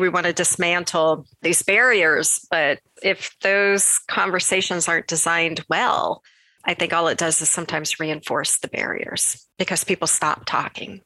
[0.00, 6.22] We want to dismantle these barriers, but if those conversations aren't designed well,
[6.64, 11.00] I think all it does is sometimes reinforce the barriers because people stop talking.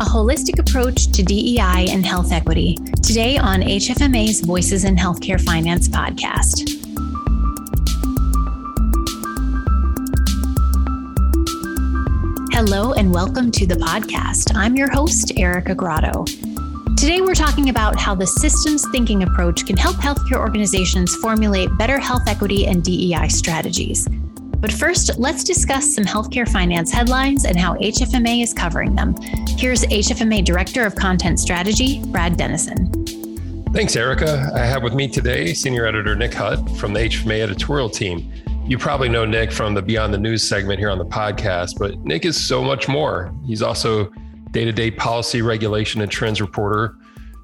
[0.00, 2.76] A holistic approach to DEI and health equity.
[3.00, 6.87] Today on HFMA's Voices in Healthcare Finance podcast.
[12.60, 14.50] Hello, and welcome to the podcast.
[14.56, 16.24] I'm your host, Erica Grotto.
[16.96, 22.00] Today, we're talking about how the systems thinking approach can help healthcare organizations formulate better
[22.00, 24.08] health equity and DEI strategies.
[24.08, 29.14] But first, let's discuss some healthcare finance headlines and how HFMA is covering them.
[29.56, 33.06] Here's HFMA Director of Content Strategy, Brad Dennison.
[33.72, 34.50] Thanks, Erica.
[34.52, 38.32] I have with me today Senior Editor Nick Hutt from the HFMA editorial team.
[38.68, 41.98] You probably know Nick from the Beyond the News segment here on the podcast, but
[42.00, 43.32] Nick is so much more.
[43.46, 44.10] He's also
[44.50, 46.94] day to day policy, regulation, and trends reporter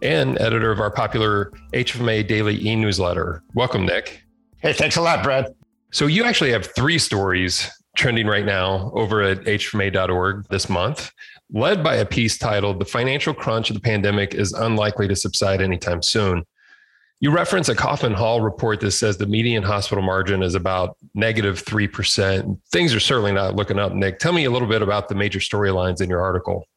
[0.03, 3.43] and editor of our popular HFMA daily e newsletter.
[3.55, 4.23] Welcome, Nick.
[4.59, 5.47] Hey, thanks a lot, Brad.
[5.93, 11.11] So, you actually have three stories trending right now over at hfma.org this month,
[11.51, 15.63] led by a piece titled The Financial Crunch of the Pandemic is Unlikely to Subside
[15.63, 16.45] Anytime Soon.
[17.25, 21.65] You reference a Kaufman Hall report that says the median hospital margin is about negative
[21.65, 22.59] 3%.
[22.71, 24.19] Things are certainly not looking up, Nick.
[24.19, 26.69] Tell me a little bit about the major storylines in your article.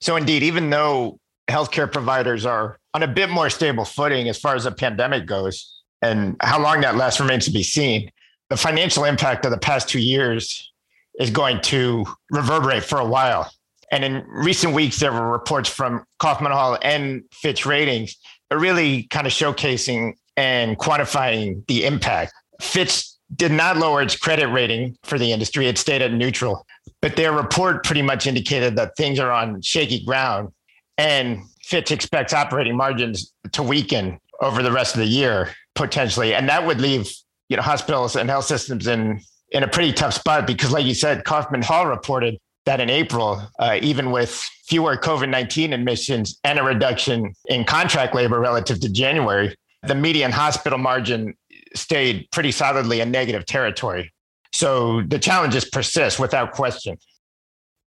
[0.00, 4.54] So, indeed, even though healthcare providers are on a bit more stable footing as far
[4.54, 8.10] as the pandemic goes, and how long that lasts remains to be seen,
[8.48, 10.72] the financial impact of the past two years
[11.20, 13.52] is going to reverberate for a while.
[13.90, 18.16] And in recent weeks, there were reports from Kaufman Hall and Fitch Ratings
[18.58, 22.32] really kind of showcasing and quantifying the impact.
[22.60, 26.66] Fitch did not lower its credit rating for the industry, it stayed at neutral.
[27.00, 30.52] But their report pretty much indicated that things are on shaky ground.
[30.98, 36.34] And Fitch expects operating margins to weaken over the rest of the year, potentially.
[36.34, 37.10] And that would leave
[37.48, 39.20] you know, hospitals and health systems in,
[39.50, 43.42] in a pretty tough spot because, like you said, Kaufman Hall reported that in April,
[43.58, 44.30] uh, even with
[44.66, 50.30] fewer COVID 19 admissions and a reduction in contract labor relative to January, the median
[50.30, 51.34] hospital margin
[51.74, 54.12] stayed pretty solidly in negative territory.
[54.52, 56.98] So the challenges persist without question.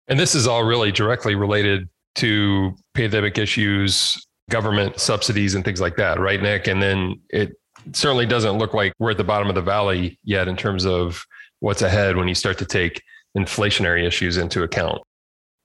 [0.08, 5.96] And this is all really directly related to pandemic issues, government subsidies, and things like
[5.96, 6.66] that, right, Nick?
[6.66, 7.52] And then it
[7.92, 11.24] certainly doesn't look like we're at the bottom of the valley yet in terms of
[11.60, 13.02] what's ahead when you start to take
[13.36, 15.02] inflationary issues into account.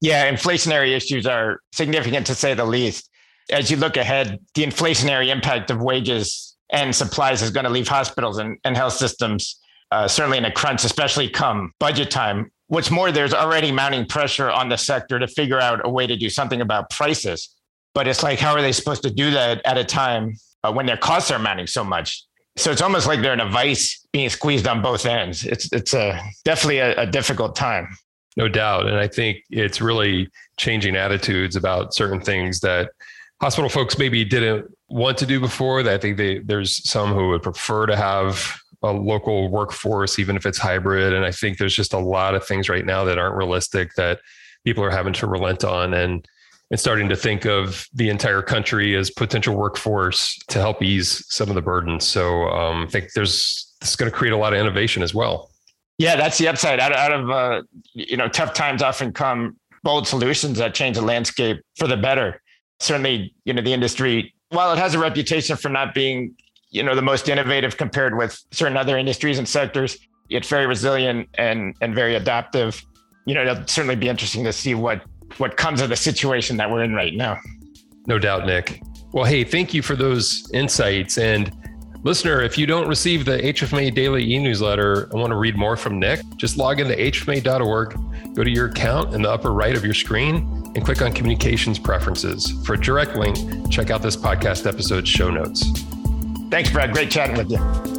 [0.02, 3.10] Yeah, inflationary issues are significant to say the least.
[3.52, 7.88] As you look ahead, the inflationary impact of wages and supplies is going to leave
[7.88, 9.60] hospitals and, and health systems
[9.92, 12.52] uh, certainly in a crunch, especially come budget time.
[12.68, 16.18] What's more, there's already mounting pressure on the sector to figure out a way to
[16.18, 17.50] do something about prices.
[17.94, 20.86] But it's like, how are they supposed to do that at a time uh, when
[20.86, 22.26] their costs are mounting so much?
[22.58, 25.46] So it's almost like they're in a vice being squeezed on both ends.
[25.46, 27.90] It's it's a definitely a, a difficult time.
[28.38, 32.92] No doubt, and I think it's really changing attitudes about certain things that
[33.42, 35.84] hospital folks maybe didn't want to do before.
[35.84, 40.36] That I think they, there's some who would prefer to have a local workforce, even
[40.36, 41.14] if it's hybrid.
[41.14, 44.20] And I think there's just a lot of things right now that aren't realistic that
[44.64, 45.94] people are having to relent on.
[45.94, 46.28] And
[46.72, 51.50] and starting to think of the entire country as potential workforce to help ease some
[51.50, 52.00] of the burden.
[52.00, 55.52] So um, I think there's it's going to create a lot of innovation as well.
[55.98, 56.80] Yeah, that's the upside.
[56.80, 57.62] Out, out of uh,
[57.94, 62.42] you know, tough times often come bold solutions that change the landscape for the better.
[62.80, 66.36] Certainly, you know, the industry, while it has a reputation for not being,
[66.72, 69.98] you know, the most innovative compared with certain other industries and sectors,
[70.30, 72.84] it's very resilient and and very adaptive.
[73.26, 75.02] You know, it'll certainly be interesting to see what
[75.40, 77.40] what comes of the situation that we're in right now.
[78.08, 78.82] No doubt, Nick.
[79.12, 81.18] Well, hey, thank you for those insights.
[81.18, 81.52] And
[82.04, 85.78] listener, if you don't receive the HFMA daily e newsletter and want to read more
[85.78, 89.84] from Nick, just log into hfma.org, go to your account in the upper right of
[89.84, 90.36] your screen,
[90.76, 92.52] and click on communications preferences.
[92.66, 95.66] For a direct link, check out this podcast episode's show notes.
[96.50, 96.94] Thanks, Brad.
[96.94, 97.95] Great chatting with you.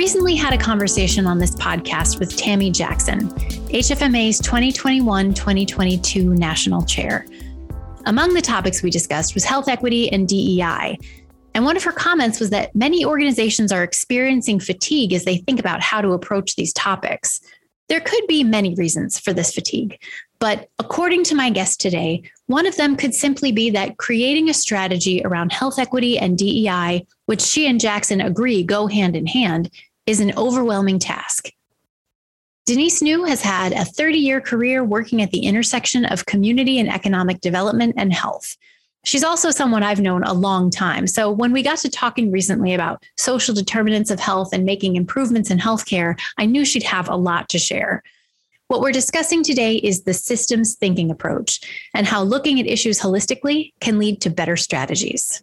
[0.00, 3.28] Recently had a conversation on this podcast with Tammy Jackson,
[3.68, 7.26] HFMA's 2021 2022 National Chair.
[8.06, 10.98] Among the topics we discussed was health equity and DEI.
[11.54, 15.60] And one of her comments was that many organizations are experiencing fatigue as they think
[15.60, 17.38] about how to approach these topics.
[17.90, 19.98] There could be many reasons for this fatigue,
[20.38, 24.54] but according to my guest today, one of them could simply be that creating a
[24.54, 29.70] strategy around health equity and DEI, which she and Jackson agree go hand in hand,
[30.10, 31.50] is an overwhelming task.
[32.66, 36.88] Denise New has had a 30 year career working at the intersection of community and
[36.88, 38.56] economic development and health.
[39.04, 41.06] She's also someone I've known a long time.
[41.06, 45.50] So when we got to talking recently about social determinants of health and making improvements
[45.50, 48.02] in healthcare, I knew she'd have a lot to share.
[48.66, 51.60] What we're discussing today is the systems thinking approach
[51.94, 55.42] and how looking at issues holistically can lead to better strategies.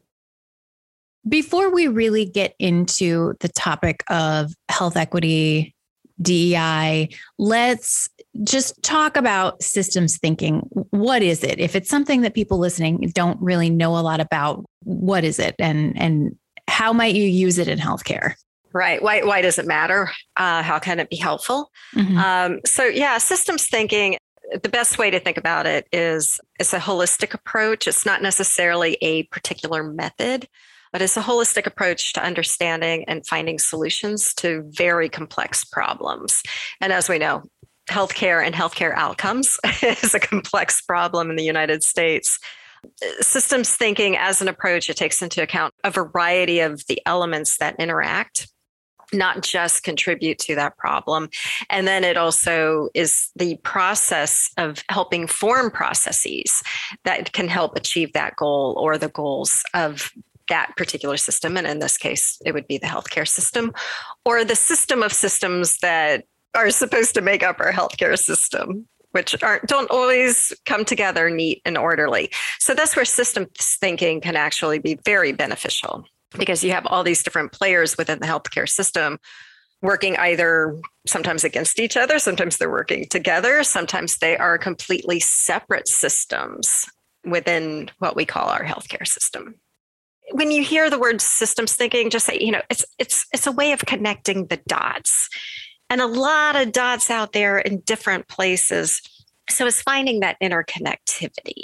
[1.27, 5.75] Before we really get into the topic of health equity,
[6.21, 8.09] DEI, let's
[8.43, 10.59] just talk about systems thinking.
[10.91, 11.59] What is it?
[11.59, 15.55] If it's something that people listening don't really know a lot about, what is it
[15.59, 16.35] and and
[16.67, 18.33] how might you use it in healthcare?
[18.73, 19.01] Right.
[19.01, 20.11] Why, why does it matter?
[20.35, 21.71] Uh, how can it be helpful?
[21.95, 22.17] Mm-hmm.
[22.17, 24.17] Um, so, yeah, systems thinking,
[24.61, 27.87] the best way to think about it is it's a holistic approach.
[27.87, 30.47] It's not necessarily a particular method,
[30.97, 36.41] but it's a holistic approach to understanding and finding solutions to very complex problems.
[36.81, 37.43] And as we know,
[37.87, 42.39] healthcare and healthcare outcomes is a complex problem in the United States.
[43.19, 47.75] Systems thinking as an approach, it takes into account a variety of the elements that
[47.79, 48.47] interact
[49.13, 51.29] not just contribute to that problem.
[51.69, 56.63] And then it also is the process of helping form processes
[57.05, 60.11] that can help achieve that goal or the goals of
[60.49, 61.57] that particular system.
[61.57, 63.73] And in this case, it would be the healthcare system
[64.25, 69.41] or the system of systems that are supposed to make up our healthcare system which
[69.41, 72.29] aren't don't always come together neat and orderly.
[72.59, 73.49] So that's where systems
[73.79, 76.05] thinking can actually be very beneficial
[76.37, 79.17] because you have all these different players within the healthcare system
[79.81, 85.87] working either sometimes against each other, sometimes they're working together, sometimes they are completely separate
[85.87, 86.89] systems
[87.23, 89.55] within what we call our healthcare system.
[90.31, 93.51] When you hear the word systems thinking, just say, you know, it's it's it's a
[93.51, 95.29] way of connecting the dots.
[95.89, 99.01] And a lot of dots out there in different places.
[99.49, 101.63] So it's finding that interconnectivity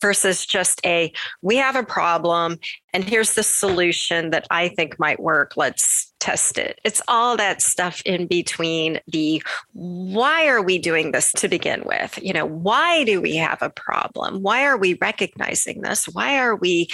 [0.00, 1.12] versus just a
[1.42, 2.58] we have a problem
[2.92, 5.56] and here's the solution that I think might work.
[5.56, 6.80] Let's test it.
[6.84, 9.42] It's all that stuff in between the
[9.72, 12.18] why are we doing this to begin with?
[12.22, 14.42] You know, why do we have a problem?
[14.42, 16.06] Why are we recognizing this?
[16.06, 16.88] Why are we,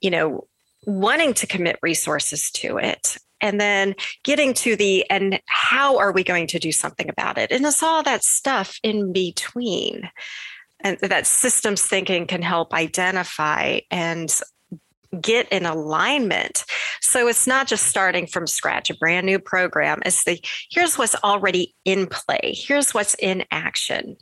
[0.00, 0.48] you know,
[0.86, 3.16] wanting to commit resources to it?
[3.40, 7.50] and then getting to the and how are we going to do something about it
[7.50, 10.08] and it's all that stuff in between
[10.84, 14.40] and that systems thinking can help identify and
[15.20, 16.64] get in alignment.
[17.00, 20.02] So it's not just starting from scratch, a brand new program.
[20.04, 20.38] It's the
[20.70, 24.16] here's what's already in play, here's what's in action.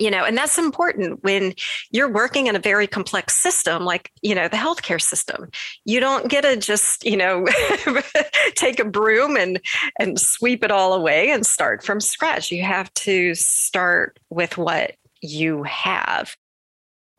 [0.00, 1.52] You know, and that's important when
[1.90, 5.50] you're working in a very complex system like, you know, the healthcare system.
[5.84, 7.46] You don't get to just, you know,
[8.54, 9.60] take a broom and
[10.00, 12.50] and sweep it all away and start from scratch.
[12.50, 16.34] You have to start with what you have.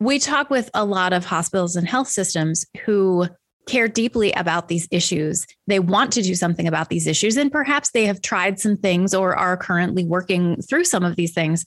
[0.00, 3.26] We talk with a lot of hospitals and health systems who
[3.66, 5.46] care deeply about these issues.
[5.66, 9.14] They want to do something about these issues, and perhaps they have tried some things
[9.14, 11.64] or are currently working through some of these things.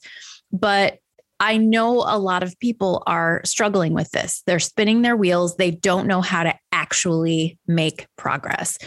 [0.52, 0.98] But
[1.40, 4.42] I know a lot of people are struggling with this.
[4.46, 8.78] They're spinning their wheels, they don't know how to actually make progress.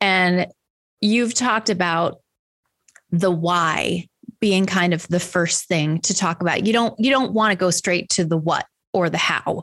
[0.00, 0.46] And
[1.00, 2.20] you've talked about
[3.10, 4.06] the why
[4.42, 6.66] being kind of the first thing to talk about.
[6.66, 9.62] You don't you don't want to go straight to the what or the how.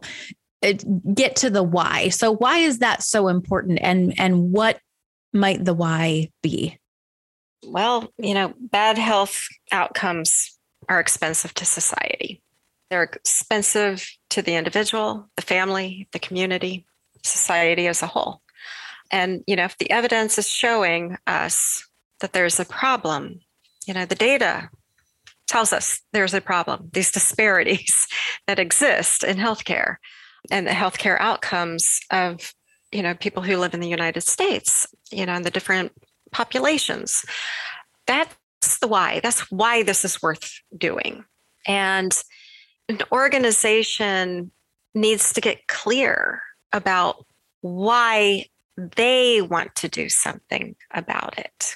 [0.61, 0.83] It,
[1.13, 2.09] get to the why.
[2.09, 4.79] So why is that so important and and what
[5.33, 6.79] might the why be?
[7.65, 10.57] Well, you know, bad health outcomes
[10.87, 12.41] are expensive to society.
[12.89, 16.85] They're expensive to the individual, the family, the community,
[17.23, 18.41] society as a whole.
[19.11, 21.85] And you know, if the evidence is showing us
[22.21, 23.41] that there's a problem
[23.89, 24.69] you know, the data
[25.47, 28.07] tells us there's a problem, these disparities
[28.47, 29.95] that exist in healthcare
[30.51, 32.53] and the healthcare outcomes of,
[32.91, 35.91] you know, people who live in the United States, you know, and the different
[36.31, 37.25] populations.
[38.05, 39.21] That's the why.
[39.23, 41.25] That's why this is worth doing.
[41.65, 42.15] And
[42.89, 44.51] an organization
[44.93, 47.25] needs to get clear about
[47.61, 48.45] why
[48.77, 51.75] they want to do something about it.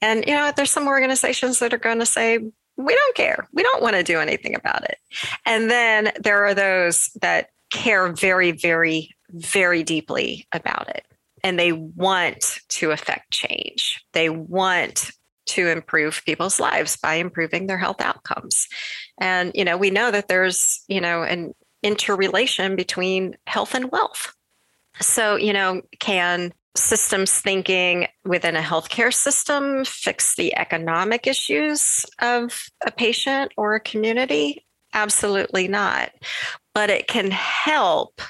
[0.00, 2.38] And, you know, there's some organizations that are going to say,
[2.76, 3.48] we don't care.
[3.52, 4.98] We don't want to do anything about it.
[5.44, 11.04] And then there are those that care very, very, very deeply about it.
[11.42, 14.04] And they want to affect change.
[14.12, 15.10] They want
[15.46, 18.68] to improve people's lives by improving their health outcomes.
[19.20, 24.34] And, you know, we know that there's, you know, an interrelation between health and wealth.
[25.00, 32.68] So, you know, can systems thinking within a healthcare system fix the economic issues of
[32.86, 34.64] a patient or a community?
[34.94, 36.10] Absolutely not.
[36.74, 38.20] But it can help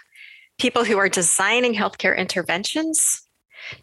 [0.58, 3.27] people who are designing healthcare interventions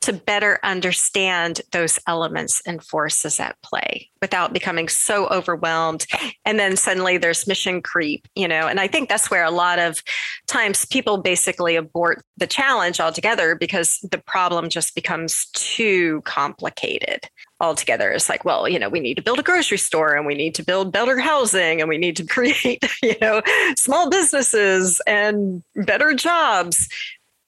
[0.02, 6.06] to better understand those elements and forces at play without becoming so overwhelmed.
[6.46, 9.78] And then suddenly there's mission creep, you know, and I think that's where a lot
[9.78, 10.02] of
[10.48, 18.12] times people basically abort the challenge altogether because the problem just becomes too complicated altogether.
[18.12, 20.56] It's like, well, you know, we need to build a grocery store and we need
[20.56, 23.42] to build better housing and we need to create, you know,
[23.78, 26.90] small businesses and better jobs.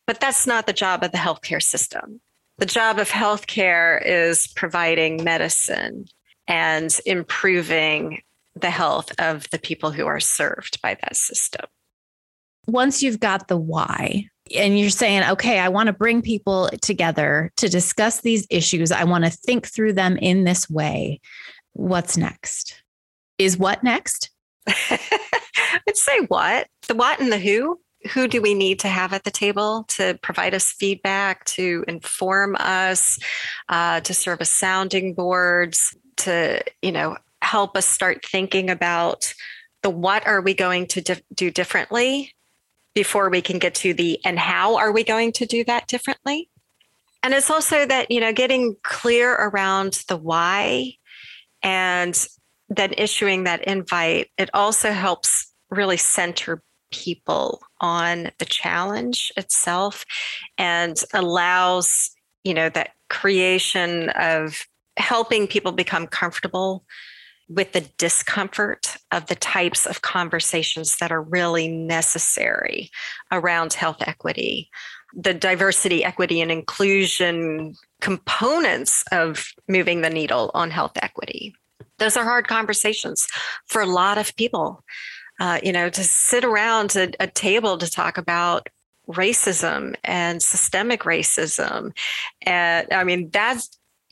[0.06, 2.22] But that's not the job of the healthcare system
[2.58, 6.06] the job of healthcare is providing medicine
[6.48, 8.22] and improving
[8.56, 11.66] the health of the people who are served by that system.
[12.66, 17.52] Once you've got the why, and you're saying, okay, I want to bring people together
[17.58, 21.20] to discuss these issues, I want to think through them in this way.
[21.74, 22.82] What's next?
[23.38, 24.32] Is what next?
[24.68, 26.68] I'd say what?
[26.88, 27.80] The what and the who
[28.14, 32.56] who do we need to have at the table to provide us feedback, to inform
[32.60, 33.20] us,
[33.70, 39.34] uh, to serve as sounding boards, to you know help us start thinking about
[39.84, 42.34] the what are we going to do differently
[42.94, 46.50] before we can get to the and how are we going to do that differently?
[47.24, 50.94] And it's also that you know getting clear around the why
[51.64, 52.28] and
[52.70, 56.62] then issuing that invite it also helps really center
[56.92, 60.06] people on the challenge itself
[60.58, 62.12] and allows
[62.44, 64.66] you know that creation of
[64.98, 66.86] helping people become comfortable
[67.50, 72.92] with the discomfort of the types of conversations that are really necessary
[73.32, 74.70] around health equity.
[75.14, 81.56] The diversity equity and inclusion components of moving the needle on health equity.
[82.00, 83.28] Those are hard conversations
[83.66, 84.84] for a lot of people
[85.40, 88.70] uh, you know, to sit around a, a table to talk about
[89.08, 91.92] racism and systemic racism.
[92.42, 93.62] And I mean, that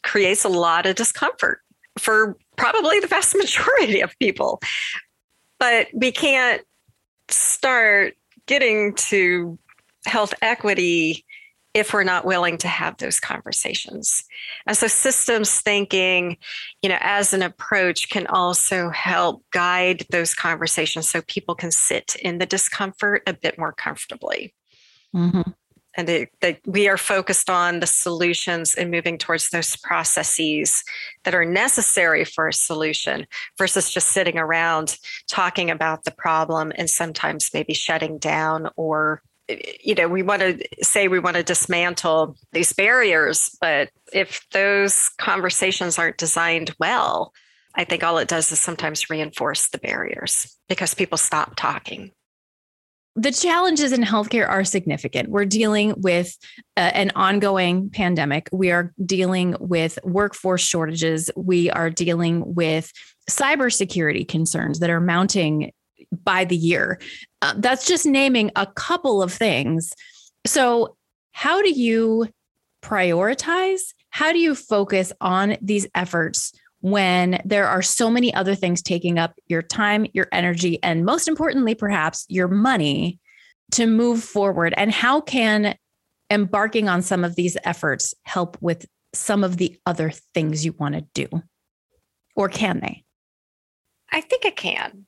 [0.04, 1.62] creates a lot of discomfort
[1.98, 4.62] for probably the vast majority of people.
[5.60, 6.62] But we can't
[7.30, 8.14] start
[8.46, 9.58] getting to
[10.06, 11.25] health equity
[11.76, 14.24] if we're not willing to have those conversations.
[14.66, 16.38] And so systems thinking,
[16.82, 22.16] you know, as an approach can also help guide those conversations so people can sit
[22.22, 24.56] in the discomfort a bit more comfortably.
[25.14, 25.52] Mm-hmm.
[25.98, 26.08] And
[26.42, 30.84] that we are focused on the solutions and moving towards those processes
[31.24, 33.28] that are necessary for a solution
[33.58, 34.98] versus just sitting around
[35.30, 40.60] talking about the problem and sometimes maybe shutting down or you know, we want to
[40.82, 47.34] say we want to dismantle these barriers, but if those conversations aren't designed well,
[47.76, 52.12] I think all it does is sometimes reinforce the barriers because people stop talking.
[53.18, 55.30] The challenges in healthcare are significant.
[55.30, 56.36] We're dealing with
[56.76, 58.50] uh, an ongoing pandemic.
[58.52, 61.32] We are dealing with workforce shortages.
[61.38, 62.92] We are dealing with
[63.30, 65.72] cybersecurity concerns that are mounting
[66.24, 67.00] by the year.
[67.42, 69.94] Uh, that's just naming a couple of things.
[70.46, 70.96] So,
[71.32, 72.28] how do you
[72.82, 73.82] prioritize?
[74.10, 79.18] How do you focus on these efforts when there are so many other things taking
[79.18, 83.20] up your time, your energy, and most importantly, perhaps your money
[83.72, 84.74] to move forward?
[84.78, 85.76] And how can
[86.30, 90.96] embarking on some of these efforts help with some of the other things you want
[90.96, 91.28] to do?
[92.36, 93.04] Or can they?
[94.12, 95.05] I think it can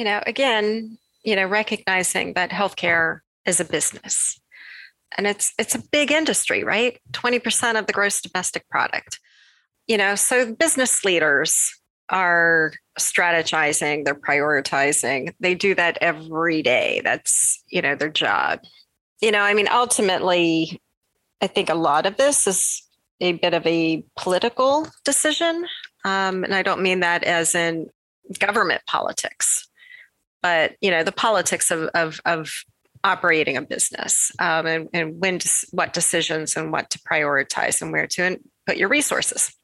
[0.00, 4.40] you know, again, you know, recognizing that healthcare is a business
[5.18, 6.98] and it's it's a big industry, right?
[7.12, 9.20] 20% of the gross domestic product.
[9.86, 11.78] You know, so business leaders
[12.08, 15.34] are strategizing, they're prioritizing.
[15.38, 17.02] They do that every day.
[17.04, 18.60] That's, you know, their job.
[19.20, 20.80] You know, I mean, ultimately,
[21.42, 22.82] I think a lot of this is
[23.20, 25.66] a bit of a political decision.
[26.06, 27.90] Um, and I don't mean that as in
[28.38, 29.66] government politics
[30.42, 32.50] but you know the politics of of, of
[33.02, 37.92] operating a business um, and, and when to, what decisions and what to prioritize and
[37.92, 39.54] where to put your resources.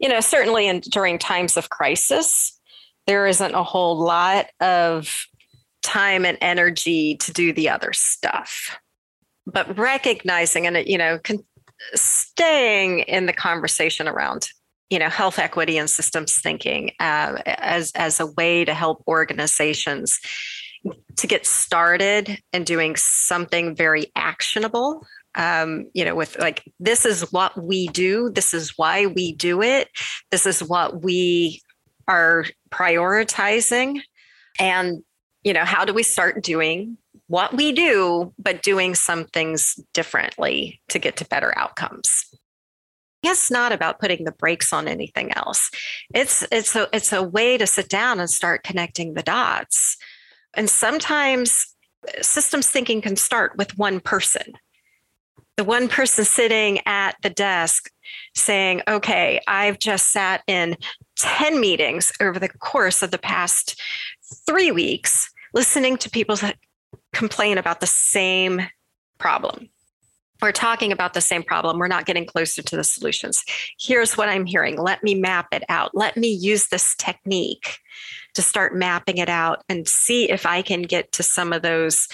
[0.00, 2.58] You know certainly in during times of crisis
[3.06, 5.26] there isn't a whole lot of
[5.82, 8.78] time and energy to do the other stuff.
[9.46, 11.44] But recognizing and you know con-
[11.94, 14.48] staying in the conversation around
[14.92, 20.20] you know health equity and systems thinking uh, as as a way to help organizations
[21.16, 27.32] to get started and doing something very actionable um, you know, with like, this is
[27.32, 29.88] what we do, this is why we do it,
[30.30, 31.62] this is what we
[32.06, 34.00] are prioritizing.
[34.58, 35.02] And,
[35.42, 40.82] you know, how do we start doing what we do, but doing some things differently
[40.90, 42.26] to get to better outcomes?
[43.22, 45.70] It's not about putting the brakes on anything else.
[46.14, 49.96] It's it's a it's a way to sit down and start connecting the dots.
[50.54, 51.74] And sometimes
[52.06, 54.54] uh, systems thinking can start with one person
[55.56, 57.90] the one person sitting at the desk
[58.34, 60.76] saying, okay, I've just sat in
[61.16, 63.80] 10 meetings over the course of the past
[64.46, 66.36] three weeks, listening to people
[67.12, 68.62] complain about the same
[69.18, 69.68] problem.
[70.42, 71.78] We're talking about the same problem.
[71.78, 73.44] We're not getting closer to the solutions.
[73.80, 74.76] Here's what I'm hearing.
[74.76, 75.94] Let me map it out.
[75.94, 77.78] Let me use this technique
[78.34, 82.08] to start mapping it out and see if I can get to some of those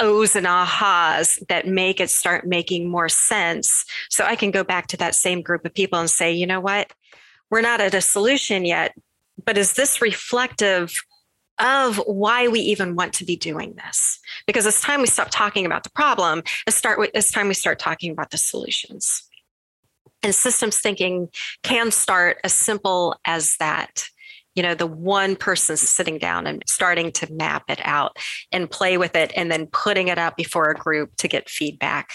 [0.00, 3.84] ohs and ahas that make it start making more sense.
[4.10, 6.60] So I can go back to that same group of people and say, you know
[6.60, 6.92] what?
[7.50, 8.94] We're not at a solution yet,
[9.44, 10.94] but is this reflective
[11.58, 14.18] of why we even want to be doing this?
[14.46, 16.42] Because it's time we stop talking about the problem.
[16.66, 19.22] It's start it's time we start talking about the solutions.
[20.22, 21.28] And systems thinking
[21.62, 24.08] can start as simple as that
[24.56, 28.16] you know the one person sitting down and starting to map it out
[28.50, 32.10] and play with it and then putting it out before a group to get feedback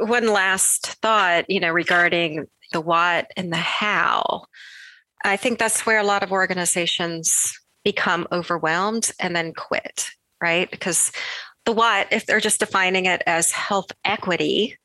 [0.00, 4.46] one last thought you know regarding the what and the how
[5.24, 10.70] i think that's where a lot of organizations become overwhelmed and then quit right?
[10.70, 11.12] Because
[11.64, 14.76] the what if they're just defining it as health equity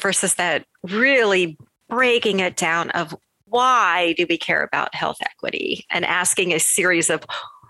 [0.00, 1.56] versus that really
[1.88, 3.14] breaking it down of
[3.46, 7.24] why do we care about health equity and asking a series of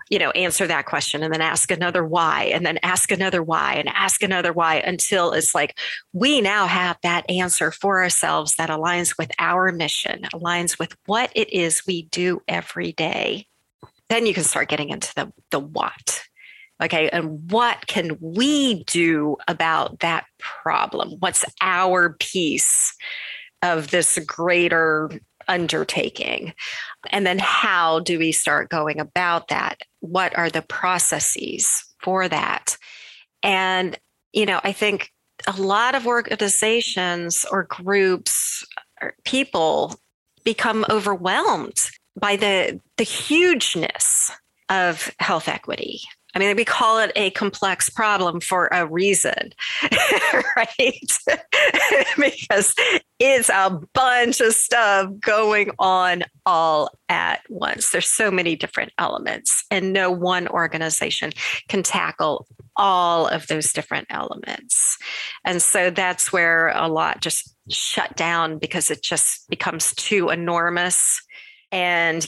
[0.09, 3.75] you know answer that question and then ask another why and then ask another why
[3.75, 5.79] and ask another why until it's like
[6.13, 11.31] we now have that answer for ourselves that aligns with our mission aligns with what
[11.33, 13.47] it is we do every day
[14.11, 16.21] then you can start getting into the the what
[16.81, 22.95] okay and what can we do about that problem what's our piece
[23.63, 25.09] of this greater
[25.47, 26.53] undertaking?
[27.09, 29.81] And then how do we start going about that?
[29.99, 32.77] What are the processes for that?
[33.43, 33.97] And,
[34.33, 35.11] you know, I think
[35.47, 38.65] a lot of organizations or groups
[39.01, 39.99] or people
[40.43, 44.31] become overwhelmed by the the hugeness
[44.69, 46.01] of health equity
[46.33, 49.53] I mean, we call it a complex problem for a reason,
[50.55, 51.17] right?
[52.17, 52.73] because
[53.19, 57.91] it's a bunch of stuff going on all at once.
[57.91, 61.31] There's so many different elements, and no one organization
[61.67, 62.47] can tackle
[62.77, 64.97] all of those different elements.
[65.43, 71.21] And so that's where a lot just shut down because it just becomes too enormous.
[71.71, 72.27] And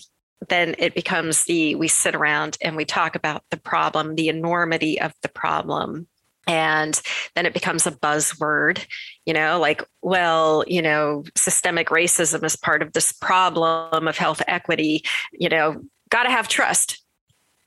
[0.49, 4.99] then it becomes the we sit around and we talk about the problem, the enormity
[4.99, 6.07] of the problem.
[6.45, 6.99] And
[7.35, 8.85] then it becomes a buzzword,
[9.25, 14.41] you know, like, well, you know, systemic racism is part of this problem of health
[14.47, 17.01] equity, you know, got to have trust.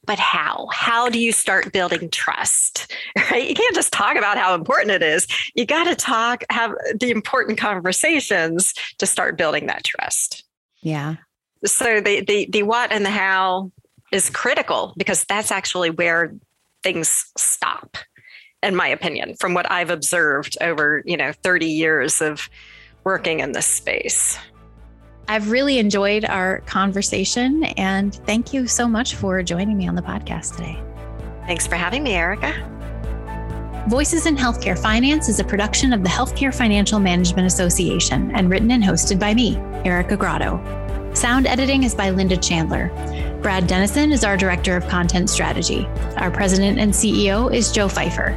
[0.05, 0.69] But how?
[0.71, 2.93] How do you start building trust?
[3.31, 3.49] Right?
[3.49, 5.27] You can't just talk about how important it is.
[5.55, 10.45] You got to talk, have the important conversations to start building that trust.
[10.81, 11.17] Yeah
[11.65, 13.71] so the, the the what and the how
[14.13, 16.35] is critical because that's actually where
[16.83, 17.97] things stop
[18.63, 22.49] in my opinion from what i've observed over you know 30 years of
[23.07, 24.37] working in this space.
[25.29, 30.03] I've really enjoyed our conversation and thank you so much for joining me on the
[30.03, 30.83] podcast today.
[31.47, 32.53] Thanks for having me erica.
[33.89, 38.73] Voices in Healthcare Finance is a production of the Healthcare Financial Management Association and written
[38.73, 40.86] and hosted by me, Erica Grotto.
[41.17, 42.91] Sound editing is by Linda Chandler.
[43.41, 45.87] Brad Dennison is our Director of Content Strategy.
[46.19, 48.35] Our President and CEO is Joe Fifer.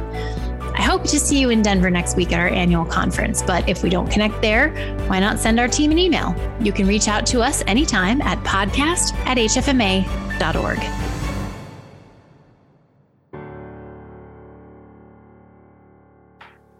[0.74, 3.82] I hope to see you in Denver next week at our annual conference, but if
[3.82, 4.70] we don't connect there,
[5.08, 6.34] why not send our team an email?
[6.58, 10.78] You can reach out to us anytime at podcast at hfma.org.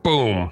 [0.03, 0.51] Boom.